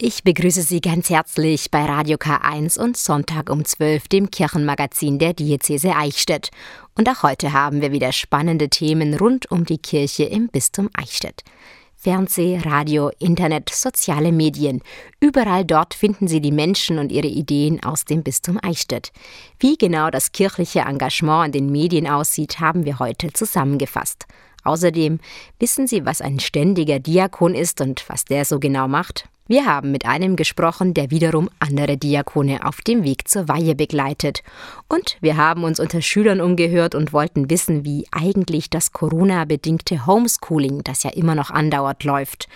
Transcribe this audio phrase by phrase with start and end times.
[0.00, 5.32] Ich begrüße Sie ganz herzlich bei Radio K1 und Sonntag um 12, dem Kirchenmagazin der
[5.32, 6.50] Diözese Eichstätt.
[6.96, 11.42] Und auch heute haben wir wieder spannende Themen rund um die Kirche im Bistum Eichstätt.
[11.96, 14.82] Fernseh, Radio, Internet, soziale Medien.
[15.18, 19.10] Überall dort finden Sie die Menschen und ihre Ideen aus dem Bistum Eichstätt.
[19.58, 24.26] Wie genau das kirchliche Engagement an den Medien aussieht, haben wir heute zusammengefasst.
[24.62, 25.18] Außerdem
[25.58, 29.28] wissen Sie, was ein ständiger Diakon ist und was der so genau macht?
[29.50, 34.42] Wir haben mit einem gesprochen, der wiederum andere Diakone auf dem Weg zur Weihe begleitet.
[34.90, 40.84] Und wir haben uns unter Schülern umgehört und wollten wissen, wie eigentlich das Corona-bedingte Homeschooling,
[40.84, 42.46] das ja immer noch andauert, läuft.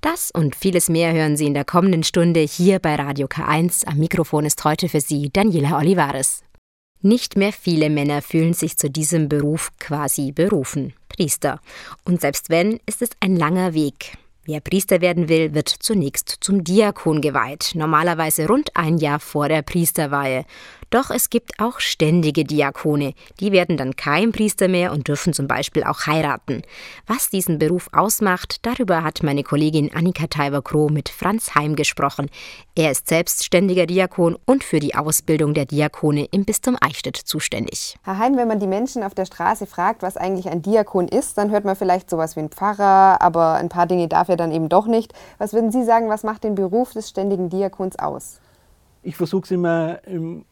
[0.00, 3.86] Das und vieles mehr hören Sie in der kommenden Stunde hier bei Radio K1.
[3.86, 6.42] Am Mikrofon ist heute für Sie Daniela Olivares.
[7.02, 10.94] Nicht mehr viele Männer fühlen sich zu diesem Beruf quasi berufen.
[11.08, 11.60] Priester.
[12.04, 14.18] Und selbst wenn, ist es ein langer Weg.
[14.44, 19.62] Wer Priester werden will, wird zunächst zum Diakon geweiht, normalerweise rund ein Jahr vor der
[19.62, 20.44] Priesterweihe.
[20.92, 25.48] Doch es gibt auch ständige Diakone, die werden dann kein Priester mehr und dürfen zum
[25.48, 26.60] Beispiel auch heiraten.
[27.06, 32.28] Was diesen Beruf ausmacht, darüber hat meine Kollegin Annika Teiber-Kroh mit Franz Heim gesprochen.
[32.74, 37.96] Er ist selbst ständiger Diakon und für die Ausbildung der Diakone im Bistum Eichstätt zuständig.
[38.04, 41.38] Herr Heim, wenn man die Menschen auf der Straße fragt, was eigentlich ein Diakon ist,
[41.38, 44.52] dann hört man vielleicht sowas wie ein Pfarrer, aber ein paar Dinge darf er dann
[44.52, 45.14] eben doch nicht.
[45.38, 48.41] Was würden Sie sagen, was macht den Beruf des ständigen Diakons aus?
[49.02, 49.98] Ich versuche es immer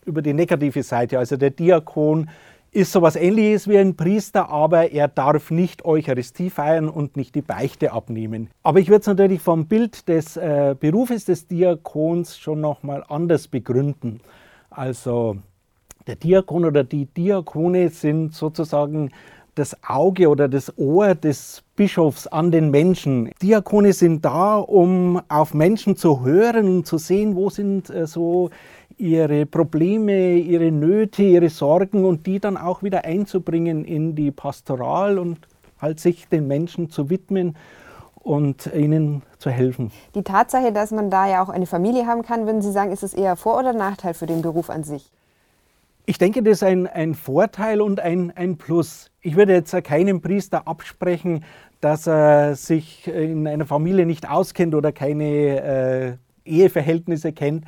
[0.04, 1.18] über die negative Seite.
[1.18, 2.28] Also der Diakon
[2.72, 7.42] ist sowas ähnliches wie ein Priester, aber er darf nicht Eucharistie feiern und nicht die
[7.42, 8.48] Beichte abnehmen.
[8.62, 13.48] Aber ich würde es natürlich vom Bild des äh, Berufes des Diakons schon nochmal anders
[13.48, 14.20] begründen.
[14.70, 15.36] Also
[16.06, 19.10] der Diakon oder die Diakone sind sozusagen
[19.60, 23.30] das Auge oder das Ohr des Bischofs an den Menschen.
[23.42, 28.50] Diakone sind da, um auf Menschen zu hören und zu sehen, wo sind äh, so
[28.96, 35.18] ihre Probleme, ihre Nöte, ihre Sorgen und die dann auch wieder einzubringen in die Pastoral
[35.18, 35.38] und
[35.80, 37.56] halt sich den Menschen zu widmen
[38.14, 39.90] und ihnen zu helfen.
[40.14, 43.02] Die Tatsache, dass man da ja auch eine Familie haben kann, würden Sie sagen, ist
[43.02, 45.10] es eher Vor- oder Nachteil für den Beruf an sich?
[46.10, 49.12] Ich denke, das ist ein, ein Vorteil und ein, ein Plus.
[49.20, 51.44] Ich würde jetzt keinem Priester absprechen,
[51.80, 57.64] dass er sich in einer Familie nicht auskennt oder keine äh, Eheverhältnisse kennt.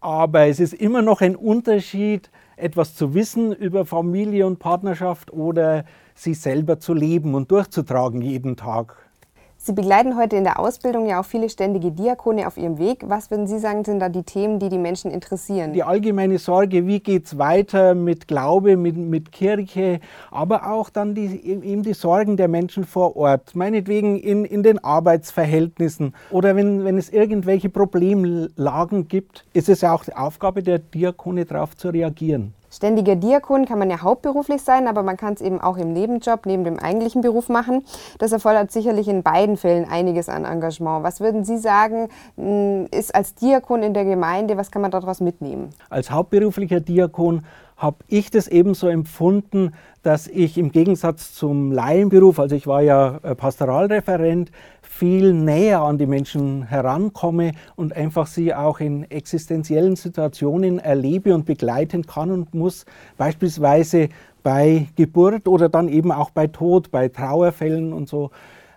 [0.00, 5.84] Aber es ist immer noch ein Unterschied, etwas zu wissen über Familie und Partnerschaft oder
[6.16, 8.96] sie selber zu leben und durchzutragen jeden Tag.
[9.66, 13.02] Sie begleiten heute in der Ausbildung ja auch viele ständige Diakone auf ihrem Weg.
[13.08, 15.72] Was würden Sie sagen, sind da die Themen, die die Menschen interessieren?
[15.72, 19.98] Die allgemeine Sorge, wie geht es weiter mit Glaube, mit, mit Kirche,
[20.30, 24.84] aber auch dann die, eben die Sorgen der Menschen vor Ort, meinetwegen in, in den
[24.84, 30.78] Arbeitsverhältnissen oder wenn, wenn es irgendwelche Problemlagen gibt, ist es ja auch die Aufgabe der
[30.78, 32.54] Diakone, darauf zu reagieren.
[32.70, 36.46] Ständiger Diakon kann man ja hauptberuflich sein, aber man kann es eben auch im Nebenjob,
[36.46, 37.84] neben dem eigentlichen Beruf machen.
[38.18, 41.04] Das erfordert sicherlich in beiden Fällen einiges an Engagement.
[41.04, 45.20] Was würden Sie sagen, hm, ist als Diakon in der Gemeinde, was kann man daraus
[45.20, 45.70] mitnehmen?
[45.90, 47.42] Als hauptberuflicher Diakon
[47.76, 49.72] habe ich das ebenso empfunden,
[50.02, 54.50] dass ich im Gegensatz zum Laienberuf, also ich war ja äh, Pastoralreferent,
[54.82, 61.44] viel näher an die Menschen herankomme und einfach sie auch in existenziellen Situationen erlebe und
[61.44, 62.86] begleiten kann und muss,
[63.18, 64.08] beispielsweise
[64.42, 68.30] bei Geburt oder dann eben auch bei Tod, bei Trauerfällen und so.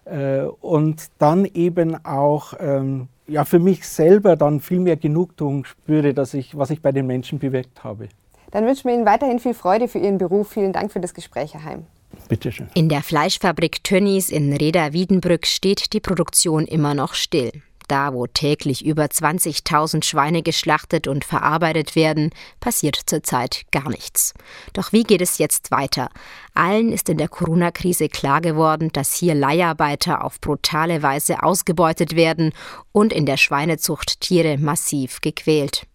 [0.03, 6.13] Äh, und dann eben auch ähm, ja, für mich selber dann viel mehr Genugtuung spüre,
[6.13, 8.09] dass ich, was ich bei den Menschen bewirkt habe.
[8.51, 10.51] Dann wünschen wir Ihnen weiterhin viel Freude für Ihren Beruf.
[10.51, 11.85] Vielen Dank für das Gespräch, Herr Heim.
[12.27, 12.69] Bitte schön.
[12.73, 17.51] In der Fleischfabrik Tönnies in Reda-Wiedenbrück steht die Produktion immer noch still.
[17.88, 24.35] Da, wo täglich über 20.000 Schweine geschlachtet und verarbeitet werden, passiert zurzeit gar nichts.
[24.73, 26.09] Doch wie geht es jetzt weiter?
[26.53, 32.53] Allen ist in der Corona-Krise klar geworden, dass hier Leiharbeiter auf brutale Weise ausgebeutet werden
[32.91, 35.88] und in der Schweinezucht Tiere massiv gequält.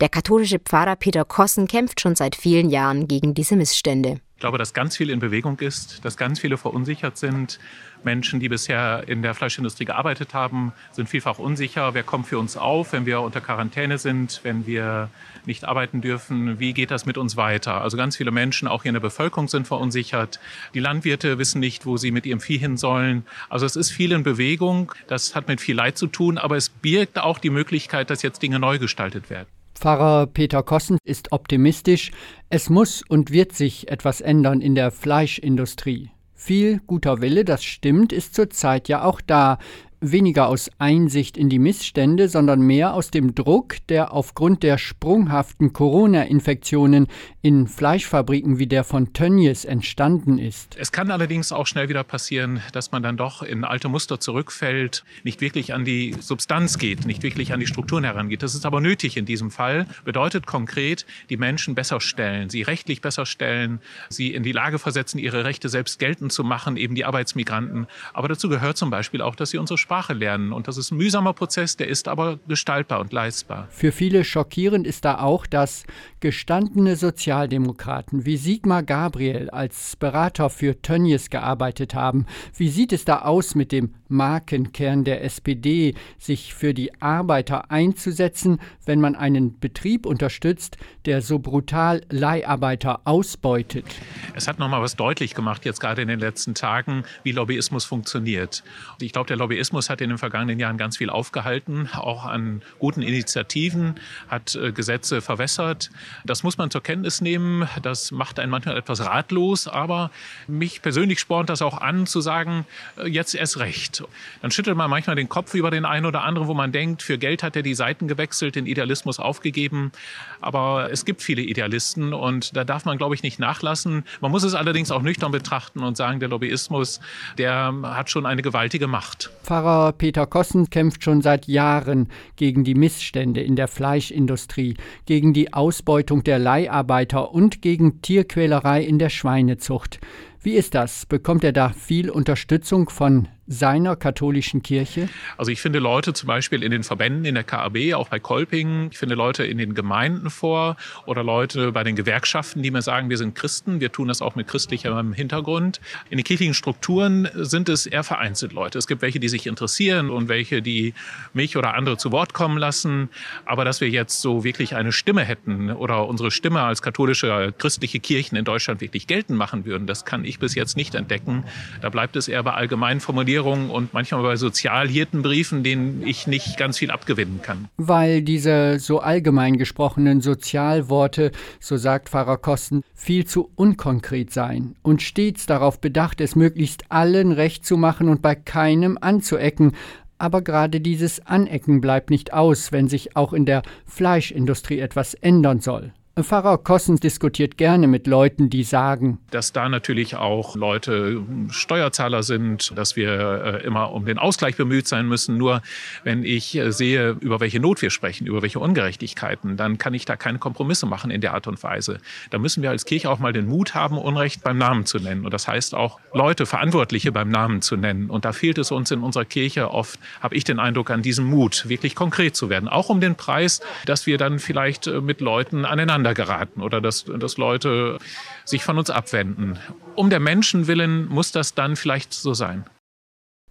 [0.00, 4.20] Der katholische Pfarrer Peter Kossen kämpft schon seit vielen Jahren gegen diese Missstände.
[4.36, 7.58] Ich glaube, dass ganz viel in Bewegung ist, dass ganz viele verunsichert sind.
[8.04, 11.94] Menschen, die bisher in der Fleischindustrie gearbeitet haben, sind vielfach unsicher.
[11.94, 15.10] Wer kommt für uns auf, wenn wir unter Quarantäne sind, wenn wir
[15.46, 16.60] nicht arbeiten dürfen?
[16.60, 17.80] Wie geht das mit uns weiter?
[17.80, 20.38] Also ganz viele Menschen, auch hier in der Bevölkerung, sind verunsichert.
[20.74, 23.26] Die Landwirte wissen nicht, wo sie mit ihrem Vieh hin sollen.
[23.48, 24.92] Also es ist viel in Bewegung.
[25.08, 28.40] Das hat mit viel Leid zu tun, aber es birgt auch die Möglichkeit, dass jetzt
[28.40, 29.48] Dinge neu gestaltet werden.
[29.78, 32.10] Pfarrer Peter Kossen ist optimistisch.
[32.50, 36.10] Es muss und wird sich etwas ändern in der Fleischindustrie.
[36.34, 39.58] Viel guter Wille, das stimmt, ist zurzeit ja auch da.
[40.00, 45.72] Weniger aus Einsicht in die Missstände, sondern mehr aus dem Druck, der aufgrund der sprunghaften
[45.72, 47.08] Corona-Infektionen
[47.42, 50.76] in Fleischfabriken wie der von Tönnies entstanden ist.
[50.78, 55.04] Es kann allerdings auch schnell wieder passieren, dass man dann doch in alte Muster zurückfällt,
[55.24, 58.42] nicht wirklich an die Substanz geht, nicht wirklich an die Strukturen herangeht.
[58.42, 59.86] Das ist aber nötig in diesem Fall.
[60.04, 65.18] Bedeutet konkret, die Menschen besser stellen, sie rechtlich besser stellen, sie in die Lage versetzen,
[65.18, 67.86] ihre Rechte selbst geltend zu machen, eben die Arbeitsmigranten.
[68.12, 70.52] Aber dazu gehört zum Beispiel auch, dass sie unsere Sprache lernen.
[70.52, 73.68] Und das ist ein mühsamer Prozess, der ist aber gestaltbar und leistbar.
[73.70, 75.84] Für viele schockierend ist da auch, dass
[76.20, 82.26] gestandene Sozialdemokraten wie Sigmar Gabriel als Berater für Tönnies gearbeitet haben.
[82.54, 88.60] Wie sieht es da aus mit dem Markenkern der SPD, sich für die Arbeiter einzusetzen,
[88.84, 90.76] wenn man einen Betrieb unterstützt,
[91.06, 93.86] der so brutal Leiharbeiter ausbeutet?
[94.34, 98.62] Es hat nochmal was deutlich gemacht, jetzt gerade in den letzten Tagen, wie Lobbyismus funktioniert.
[99.00, 103.02] Ich glaube, der Lobbyismus hat in den vergangenen Jahren ganz viel aufgehalten, auch an guten
[103.02, 103.94] Initiativen,
[104.28, 105.90] hat äh, Gesetze verwässert.
[106.24, 107.68] Das muss man zur Kenntnis nehmen.
[107.82, 110.10] Das macht einen manchmal etwas ratlos, aber
[110.46, 112.66] mich persönlich spornt das auch an, zu sagen,
[112.96, 114.02] äh, jetzt erst recht.
[114.42, 117.18] Dann schüttelt man manchmal den Kopf über den einen oder anderen, wo man denkt, für
[117.18, 119.92] Geld hat er die Seiten gewechselt, den Idealismus aufgegeben.
[120.40, 124.04] Aber es gibt viele Idealisten und da darf man, glaube ich, nicht nachlassen.
[124.20, 127.00] Man muss es allerdings auch nüchtern betrachten und sagen, der Lobbyismus,
[127.36, 129.30] der hat schon eine gewaltige Macht.
[129.42, 129.67] Pfarrer
[129.98, 134.76] Peter Kossen kämpft schon seit Jahren gegen die Missstände in der Fleischindustrie,
[135.06, 140.00] gegen die Ausbeutung der Leiharbeiter und gegen Tierquälerei in der Schweinezucht.
[140.42, 141.06] Wie ist das?
[141.06, 145.08] Bekommt er da viel Unterstützung von seiner katholischen Kirche?
[145.38, 148.90] Also ich finde Leute zum Beispiel in den Verbänden, in der KAB, auch bei Kolping,
[148.92, 153.08] ich finde Leute in den Gemeinden vor oder Leute bei den Gewerkschaften, die mir sagen,
[153.08, 155.80] wir sind Christen, wir tun das auch mit christlichem Hintergrund.
[156.10, 158.78] In den kirchlichen Strukturen sind es eher vereinzelt Leute.
[158.78, 160.92] Es gibt welche, die sich interessieren und welche, die
[161.32, 163.08] mich oder andere zu Wort kommen lassen.
[163.46, 167.98] Aber dass wir jetzt so wirklich eine Stimme hätten oder unsere Stimme als katholische christliche
[167.98, 171.44] Kirchen in Deutschland wirklich geltend machen würden, das kann ich bis jetzt nicht entdecken.
[171.80, 176.56] Da bleibt es eher bei allgemeinen Formulierungen Formulierungen und manchmal bei Sozialhirtenbriefen, denen ich nicht
[176.56, 177.68] ganz viel abgewinnen kann.
[177.76, 185.02] Weil diese so allgemein gesprochenen Sozialworte, so sagt Pfarrer Kosten, viel zu unkonkret seien und
[185.02, 189.72] stets darauf bedacht, es möglichst allen recht zu machen und bei keinem anzuecken,
[190.18, 195.60] aber gerade dieses Anecken bleibt nicht aus, wenn sich auch in der Fleischindustrie etwas ändern
[195.60, 195.92] soll.
[196.24, 202.72] Pfarrer Kossens diskutiert gerne mit Leuten, die sagen, dass da natürlich auch Leute Steuerzahler sind,
[202.76, 205.36] dass wir äh, immer um den Ausgleich bemüht sein müssen.
[205.36, 205.62] Nur
[206.04, 210.04] wenn ich äh, sehe, über welche Not wir sprechen, über welche Ungerechtigkeiten, dann kann ich
[210.04, 211.98] da keine Kompromisse machen in der Art und Weise.
[212.30, 215.24] Da müssen wir als Kirche auch mal den Mut haben, Unrecht beim Namen zu nennen.
[215.24, 218.10] Und das heißt auch Leute, Verantwortliche beim Namen zu nennen.
[218.10, 221.26] Und da fehlt es uns in unserer Kirche oft, habe ich den Eindruck, an diesem
[221.26, 222.68] Mut, wirklich konkret zu werden.
[222.68, 226.80] Auch um den Preis, dass wir dann vielleicht äh, mit Leuten aneinander aneinander geraten oder
[226.80, 227.98] dass, dass Leute
[228.44, 229.58] sich von uns abwenden.
[229.94, 232.64] Um der Menschen willen muss das dann vielleicht so sein.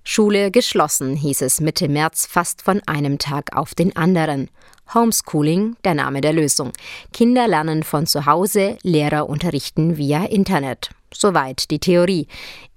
[0.03, 4.49] Schule geschlossen, hieß es Mitte März fast von einem Tag auf den anderen.
[4.93, 6.71] Homeschooling, der Name der Lösung.
[7.11, 10.91] Kinder lernen von zu Hause, Lehrer unterrichten via Internet.
[11.13, 12.27] Soweit die Theorie.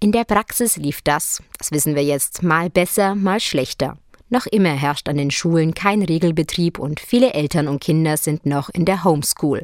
[0.01, 3.97] In der Praxis lief das, das wissen wir jetzt, mal besser, mal schlechter.
[4.33, 8.71] Noch immer herrscht an den Schulen kein Regelbetrieb und viele Eltern und Kinder sind noch
[8.73, 9.63] in der Homeschool.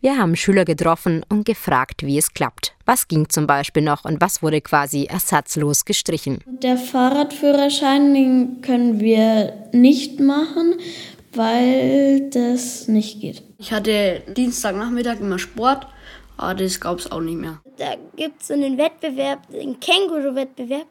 [0.00, 2.74] Wir haben Schüler getroffen und gefragt, wie es klappt.
[2.84, 6.42] Was ging zum Beispiel noch und was wurde quasi ersatzlos gestrichen?
[6.46, 10.74] Der Fahrradführerschein, den können wir nicht machen,
[11.32, 13.44] weil das nicht geht.
[13.58, 15.86] Ich hatte Dienstagnachmittag immer Sport,
[16.36, 17.60] aber das gab es auch nicht mehr.
[17.76, 20.88] Da gibt es einen Wettbewerb, einen Känguru-Wettbewerb.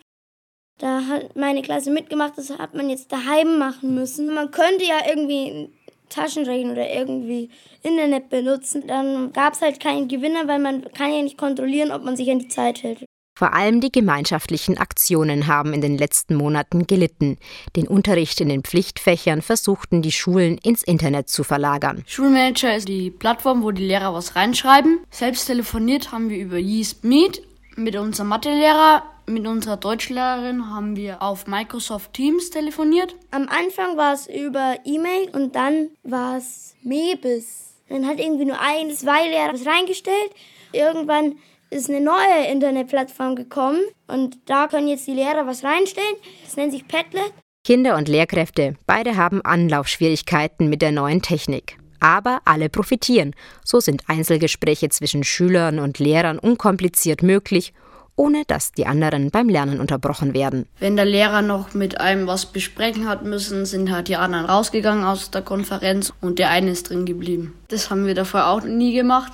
[0.78, 4.34] Da hat meine Klasse mitgemacht, das hat man jetzt daheim machen müssen.
[4.34, 5.70] Man könnte ja irgendwie
[6.10, 7.50] Taschenrechner oder irgendwie
[7.82, 8.84] Internet benutzen.
[8.88, 12.30] Dann gab es halt keinen Gewinner, weil man kann ja nicht kontrollieren, ob man sich
[12.30, 13.06] an die Zeit hält.
[13.38, 17.38] Vor allem die gemeinschaftlichen Aktionen haben in den letzten Monaten gelitten.
[17.76, 22.04] Den Unterricht in den Pflichtfächern versuchten die Schulen ins Internet zu verlagern.
[22.08, 25.02] Schulmanager ist die Plattform, wo die Lehrer was reinschreiben.
[25.12, 27.44] Selbst telefoniert haben wir über Yeast Meet
[27.76, 33.16] mit unserem Mathelehrer mit unserer Deutschlehrerin haben wir auf Microsoft Teams telefoniert.
[33.32, 37.76] Am Anfang war es über E-Mail und dann war es Mebis.
[37.90, 40.32] Dann hat irgendwie nur ein, zwei Lehrer was reingestellt.
[40.72, 41.36] Irgendwann
[41.70, 46.16] ist eine neue Internetplattform gekommen und da können jetzt die Lehrer was reinstellen.
[46.46, 47.34] Das nennt sich Padlet.
[47.66, 51.78] Kinder und Lehrkräfte, beide haben Anlaufschwierigkeiten mit der neuen Technik.
[52.00, 53.36] Aber alle profitieren.
[53.66, 57.74] So sind Einzelgespräche zwischen Schülern und Lehrern unkompliziert möglich
[58.18, 60.68] ohne dass die anderen beim Lernen unterbrochen werden.
[60.80, 65.06] Wenn der Lehrer noch mit einem was besprechen hat müssen, sind halt die anderen rausgegangen
[65.06, 67.58] aus der Konferenz und der eine ist drin geblieben.
[67.70, 69.32] Das haben wir davor auch nie gemacht,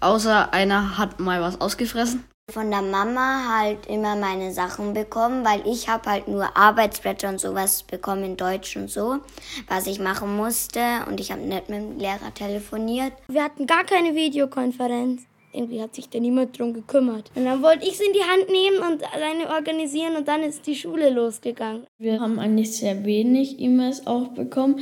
[0.00, 2.24] außer einer hat mal was ausgefressen.
[2.52, 7.40] Von der Mama halt immer meine Sachen bekommen, weil ich habe halt nur Arbeitsblätter und
[7.40, 9.18] sowas bekommen in Deutsch und so,
[9.66, 13.12] was ich machen musste und ich habe nicht mit dem Lehrer telefoniert.
[13.26, 15.22] Wir hatten gar keine Videokonferenz
[15.56, 17.30] irgendwie hat sich da niemand drum gekümmert.
[17.34, 20.66] Und dann wollte ich es in die Hand nehmen und alleine organisieren und dann ist
[20.66, 21.86] die Schule losgegangen.
[21.98, 24.80] Wir haben eigentlich sehr wenig E-Mails auch bekommen,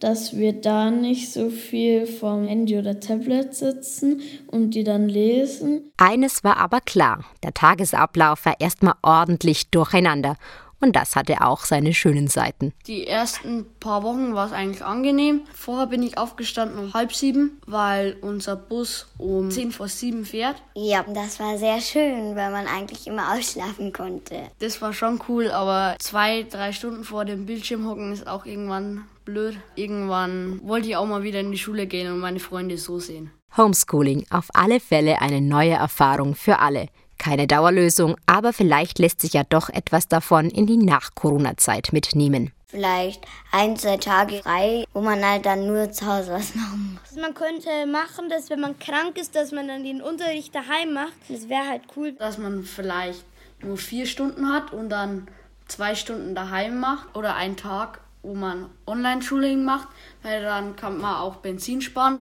[0.00, 5.92] dass wir da nicht so viel vom Handy oder Tablet sitzen und die dann lesen.
[5.96, 10.36] Eines war aber klar, der Tagesablauf war erstmal ordentlich durcheinander
[10.82, 12.72] und das hatte auch seine schönen Seiten.
[12.86, 15.42] Die ersten paar Wochen war es eigentlich angenehm.
[15.54, 20.56] Vorher bin ich aufgestanden um halb sieben, weil unser Bus um zehn vor sieben fährt.
[20.74, 24.50] Ja, das war sehr schön, weil man eigentlich immer ausschlafen konnte.
[24.58, 29.04] Das war schon cool, aber zwei, drei Stunden vor dem Bildschirm hocken ist auch irgendwann
[29.24, 29.56] blöd.
[29.76, 33.30] Irgendwann wollte ich auch mal wieder in die Schule gehen und meine Freunde so sehen.
[33.56, 36.88] Homeschooling, auf alle Fälle eine neue Erfahrung für alle.
[37.22, 42.50] Keine Dauerlösung, aber vielleicht lässt sich ja doch etwas davon in die Nach-Corona-Zeit mitnehmen.
[42.66, 47.22] Vielleicht ein, zwei Tage frei, wo man halt dann nur zu Hause was machen muss.
[47.22, 51.12] Man könnte machen, dass wenn man krank ist, dass man dann den Unterricht daheim macht.
[51.28, 52.10] Das wäre halt cool.
[52.14, 53.22] Dass man vielleicht
[53.62, 55.28] nur vier Stunden hat und dann
[55.68, 59.86] zwei Stunden daheim macht oder einen Tag, wo man Online-Schulung macht,
[60.24, 62.18] weil dann kann man auch Benzin sparen.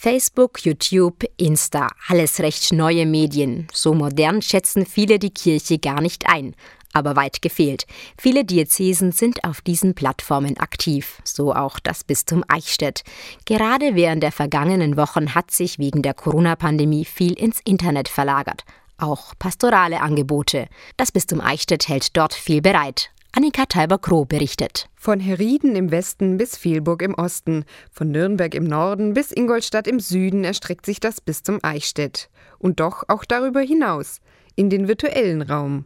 [0.00, 3.66] Facebook, YouTube, Insta, alles recht neue Medien.
[3.72, 6.54] So modern schätzen viele die Kirche gar nicht ein.
[6.92, 7.84] Aber weit gefehlt.
[8.16, 13.02] Viele Diözesen sind auf diesen Plattformen aktiv, so auch das Bistum Eichstätt.
[13.44, 18.62] Gerade während der vergangenen Wochen hat sich wegen der Corona-Pandemie viel ins Internet verlagert.
[18.98, 20.68] Auch pastorale Angebote.
[20.96, 23.10] Das Bistum Eichstätt hält dort viel bereit.
[23.32, 24.88] Annika Teiber-Kroh berichtet.
[24.96, 30.00] Von Herrieden im Westen bis Vielburg im Osten, von Nürnberg im Norden bis Ingolstadt im
[30.00, 32.30] Süden erstreckt sich das Bistum Eichstätt.
[32.58, 34.20] Und doch auch darüber hinaus,
[34.56, 35.84] in den virtuellen Raum.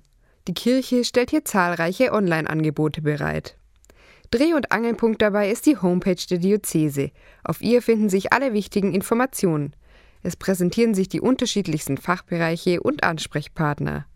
[0.48, 3.56] Die Kirche stellt hier zahlreiche Online-Angebote bereit.
[4.30, 7.10] Dreh- und Angelpunkt dabei ist die Homepage der Diözese.
[7.44, 9.74] Auf ihr finden sich alle wichtigen Informationen.
[10.22, 14.06] Es präsentieren sich die unterschiedlichsten Fachbereiche und Ansprechpartner.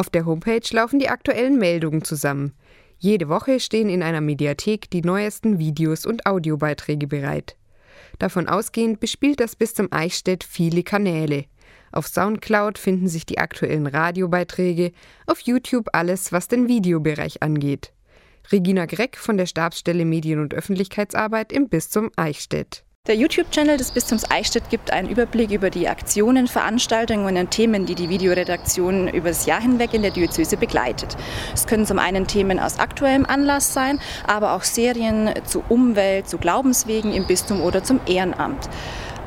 [0.00, 2.54] Auf der Homepage laufen die aktuellen Meldungen zusammen.
[2.96, 7.54] Jede Woche stehen in einer Mediathek die neuesten Videos und Audiobeiträge bereit.
[8.18, 11.44] Davon ausgehend bespielt das Bistum Eichstätt viele Kanäle.
[11.92, 14.92] Auf Soundcloud finden sich die aktuellen Radiobeiträge,
[15.26, 17.92] auf YouTube alles, was den Videobereich angeht.
[18.50, 22.84] Regina Greck von der Stabsstelle Medien- und Öffentlichkeitsarbeit im Bistum Eichstätt.
[23.10, 27.96] Der YouTube-Channel des Bistums Eichstätt gibt einen Überblick über die Aktionen, Veranstaltungen und Themen, die
[27.96, 31.16] die Videoredaktion über das Jahr hinweg in der Diözese begleitet.
[31.52, 36.38] Es können zum einen Themen aus aktuellem Anlass sein, aber auch Serien zu Umwelt, zu
[36.38, 38.68] Glaubenswegen im Bistum oder zum Ehrenamt.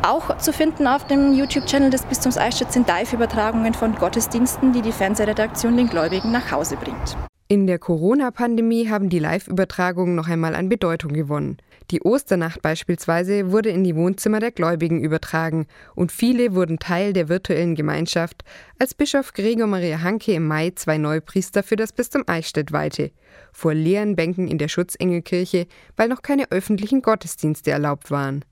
[0.02, 4.94] Auch zu finden auf dem YouTube-Channel des Bistums Eichstätt sind Live-Übertragungen von Gottesdiensten, die die
[4.94, 7.18] Fernsehredaktion den Gläubigen nach Hause bringt.
[7.50, 11.58] In der Corona-Pandemie haben die Live-Übertragungen noch einmal an Bedeutung gewonnen.
[11.92, 17.30] Die Osternacht beispielsweise wurde in die Wohnzimmer der Gläubigen übertragen und viele wurden Teil der
[17.30, 18.44] virtuellen Gemeinschaft,
[18.80, 23.12] als Bischof Gregor Maria Hanke im Mai zwei neue Priester für das Bistum Eichstätt weihte,
[23.52, 28.46] vor leeren Bänken in der Schutzengelkirche, weil noch keine öffentlichen Gottesdienste erlaubt waren.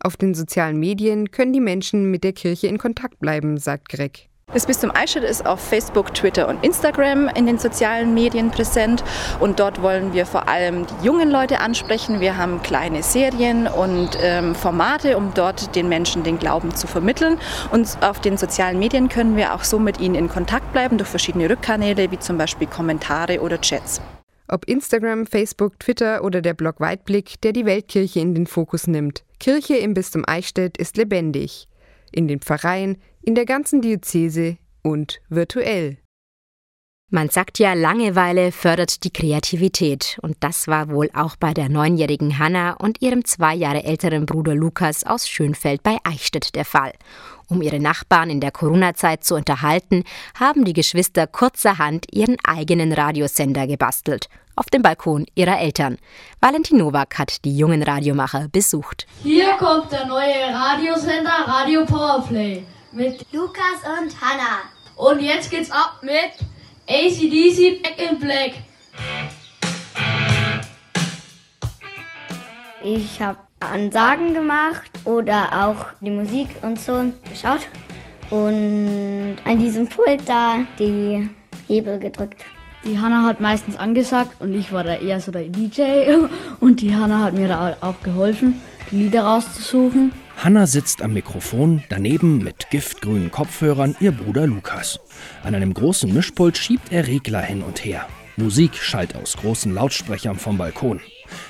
[0.00, 4.28] Auf den sozialen Medien können die Menschen mit der Kirche in Kontakt bleiben, sagt Greg.
[4.52, 9.02] Das Bistum Eichstätt ist auf Facebook, Twitter und Instagram in den sozialen Medien präsent
[9.40, 12.20] und dort wollen wir vor allem die jungen Leute ansprechen.
[12.20, 17.38] Wir haben kleine Serien und ähm, Formate, um dort den Menschen den Glauben zu vermitteln.
[17.72, 21.10] Und auf den sozialen Medien können wir auch so mit ihnen in Kontakt bleiben durch
[21.10, 24.00] verschiedene Rückkanäle wie zum Beispiel Kommentare oder Chats.
[24.46, 29.24] Ob Instagram, Facebook, Twitter oder der Blog Weitblick, der die Weltkirche in den Fokus nimmt.
[29.40, 31.66] Kirche im Bistum Eichstätt ist lebendig.
[32.12, 35.98] In den Pfarreien, in der ganzen Diözese und virtuell.
[37.10, 40.18] Man sagt ja, Langeweile fördert die Kreativität.
[40.22, 44.54] Und das war wohl auch bei der neunjährigen Hanna und ihrem zwei Jahre älteren Bruder
[44.54, 46.92] Lukas aus Schönfeld bei Eichstätt der Fall.
[47.48, 50.02] Um ihre Nachbarn in der Corona-Zeit zu unterhalten,
[50.38, 54.28] haben die Geschwister kurzerhand ihren eigenen Radiosender gebastelt.
[54.56, 55.98] Auf dem Balkon ihrer Eltern.
[56.40, 59.06] Valentin Nowak hat die jungen Radiomacher besucht.
[59.22, 64.62] Hier kommt der neue Radiosender Radio Powerplay mit Lukas und Hanna.
[64.96, 66.32] Und jetzt geht's ab mit
[66.88, 68.52] ACDC Back in Black.
[72.82, 77.66] Ich habe Ansagen gemacht oder auch die Musik und so geschaut.
[78.30, 81.28] und an diesem Pult da die
[81.66, 82.44] Hebel gedrückt.
[82.84, 86.16] Die Hanna hat meistens angesagt und ich war da eher so der DJ
[86.60, 88.60] und die Hanna hat mir da auch geholfen,
[88.94, 90.12] Lieder rauszusuchen.
[90.36, 95.00] Hanna sitzt am Mikrofon, daneben mit giftgrünen Kopfhörern ihr Bruder Lukas.
[95.42, 98.06] An einem großen Mischpult schiebt er Regler hin und her.
[98.36, 101.00] Musik schallt aus großen Lautsprechern vom Balkon.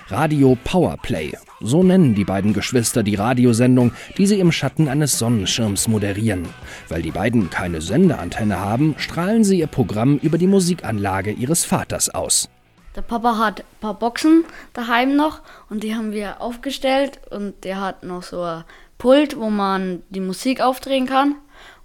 [0.08, 5.88] Radio Powerplay, so nennen die beiden Geschwister die Radiosendung, die sie im Schatten eines Sonnenschirms
[5.88, 6.46] moderieren.
[6.88, 12.10] Weil die beiden keine Sendeantenne haben, strahlen sie ihr Programm über die Musikanlage ihres Vaters
[12.10, 12.48] aus.
[12.94, 17.80] Der Papa hat ein paar Boxen daheim noch und die haben wir aufgestellt und der
[17.80, 18.64] hat noch so ein
[18.98, 21.34] Pult, wo man die Musik aufdrehen kann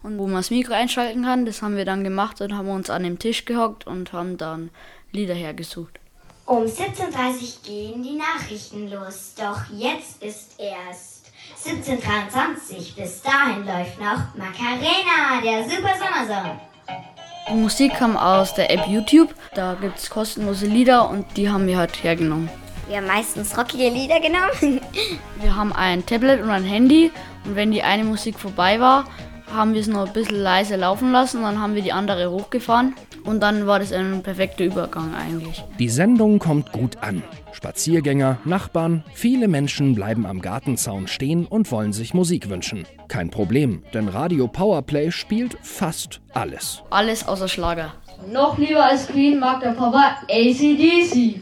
[0.03, 1.45] und wo man das Mikro einschalten kann.
[1.45, 4.69] Das haben wir dann gemacht und haben uns an dem Tisch gehockt und haben dann
[5.11, 5.99] Lieder hergesucht.
[6.45, 11.31] Um 17.30 Uhr gehen die Nachrichten los, doch jetzt ist erst
[11.63, 13.03] 17.23 Uhr.
[13.03, 16.68] Bis dahin läuft noch Macarena, der Super Sommersong.
[17.55, 19.33] Musik kam aus der App YouTube.
[19.55, 22.49] Da gibt es kostenlose Lieder und die haben wir halt hergenommen.
[22.87, 24.81] Wir haben meistens rockige Lieder genommen.
[25.41, 27.11] wir haben ein Tablet und ein Handy
[27.45, 29.05] und wenn die eine Musik vorbei war,
[29.53, 32.95] haben wir es noch ein bisschen leise laufen lassen, dann haben wir die andere hochgefahren
[33.23, 35.63] und dann war das ein perfekter Übergang eigentlich.
[35.77, 37.23] Die Sendung kommt gut an.
[37.51, 42.85] Spaziergänger, Nachbarn, viele Menschen bleiben am Gartenzaun stehen und wollen sich Musik wünschen.
[43.07, 46.83] Kein Problem, denn Radio Powerplay spielt fast alles.
[46.89, 47.93] Alles außer Schlager.
[48.31, 51.41] Noch lieber als Queen mag der Papa ACDC.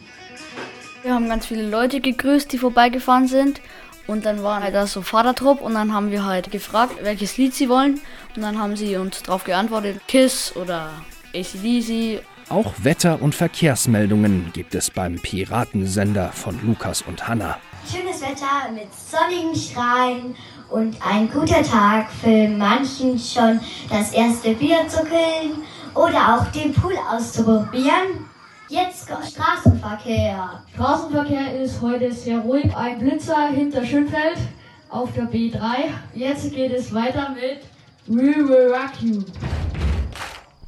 [1.03, 3.61] Wir haben ganz viele Leute gegrüßt, die vorbeigefahren sind.
[4.07, 7.53] Und dann war halt da so Vatertrupp und dann haben wir halt gefragt, welches Lied
[7.53, 7.99] sie wollen.
[8.35, 10.91] Und dann haben sie uns darauf geantwortet, Kiss oder
[11.35, 12.21] ACDC.
[12.49, 17.57] Auch Wetter- und Verkehrsmeldungen gibt es beim Piratensender von Lukas und Hanna.
[17.91, 20.35] Schönes Wetter mit sonnigen Strahlen
[20.69, 23.59] und ein guter Tag für manchen schon
[23.89, 28.26] das erste Bier zu killen oder auch den Pool auszuprobieren.
[28.69, 30.61] Jetzt kommt Straßenverkehr.
[30.73, 32.75] Straßenverkehr ist heute sehr ruhig.
[32.75, 34.37] Ein Blitzer hinter Schönfeld
[34.89, 35.85] auf der B3.
[36.13, 37.61] Jetzt geht es weiter mit
[38.07, 39.23] We Will Rock You.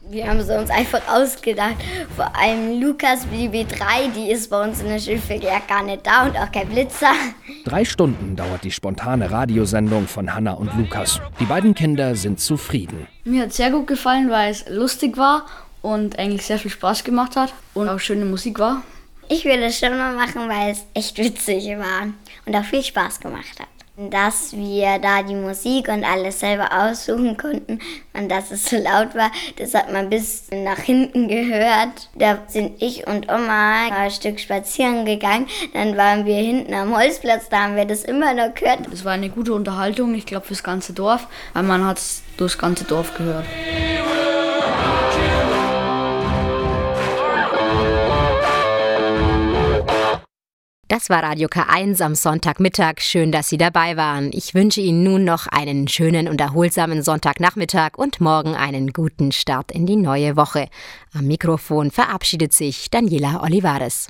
[0.10, 1.76] Wir haben es uns einfach ausgedacht.
[2.15, 6.24] Vor allem Lukas, die B3, die ist bei uns in der Schulverkehr gar nicht da
[6.24, 7.12] und auch kein Blitzer.
[7.65, 11.19] Drei Stunden dauert die spontane Radiosendung von Hanna und Lukas.
[11.41, 13.08] Die beiden Kinder sind zufrieden.
[13.26, 15.45] Mir hat es sehr gut gefallen, weil es lustig war
[15.82, 18.84] und eigentlich sehr viel Spaß gemacht hat und auch schöne Musik war.
[19.32, 22.08] Ich würde es schon mal machen, weil es echt witzig war
[22.46, 23.68] und auch viel Spaß gemacht hat.
[24.10, 27.80] Dass wir da die Musik und alles selber aussuchen konnten
[28.13, 32.10] und dass es so laut war, das hat man bis nach hinten gehört.
[32.15, 35.48] Da sind ich und Oma ein Stück spazieren gegangen.
[35.74, 38.88] Dann waren wir hinten am Holzplatz, da haben wir das immer noch gehört.
[38.92, 42.58] Es war eine gute Unterhaltung, ich glaube, fürs ganze Dorf, weil man hat es durchs
[42.58, 43.46] ganze Dorf gehört.
[51.00, 53.00] Das war Radio K1 am Sonntagmittag.
[53.00, 54.32] Schön, dass Sie dabei waren.
[54.34, 59.72] Ich wünsche Ihnen nun noch einen schönen und erholsamen Sonntagnachmittag und morgen einen guten Start
[59.72, 60.68] in die neue Woche.
[61.14, 64.10] Am Mikrofon verabschiedet sich Daniela Olivares.